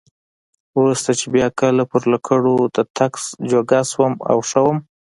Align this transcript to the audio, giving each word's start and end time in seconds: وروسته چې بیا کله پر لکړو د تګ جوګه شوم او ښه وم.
وروسته 0.77 1.09
چې 1.19 1.25
بیا 1.35 1.47
کله 1.59 1.83
پر 1.91 2.01
لکړو 2.13 2.55
د 2.75 2.77
تګ 2.97 3.11
جوګه 3.51 3.81
شوم 3.91 4.13
او 4.29 4.37
ښه 4.49 4.59
وم. 4.63 4.77